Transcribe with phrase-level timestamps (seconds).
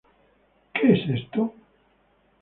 [0.73, 1.41] Que es esto?